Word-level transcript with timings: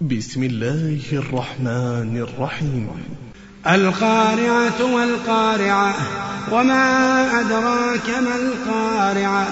بسم 0.00 0.42
الله 0.42 1.00
الرحمن 1.12 2.26
الرحيم. 2.28 2.88
القارعة 3.66 4.94
والقارعة 4.94 5.94
وما 6.52 7.40
أدراك 7.40 8.08
ما 8.08 8.36
القارعة؟ 8.36 9.48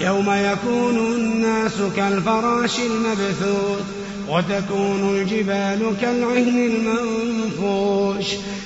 يوم 0.00 0.30
يكون 0.30 0.98
الناس 0.98 1.72
كالفراش 1.96 2.80
المبثوث 2.80 3.84
وتكون 4.28 5.16
الجبال 5.16 5.92
كالعهن 6.00 6.70
المنفوش. 6.70 8.26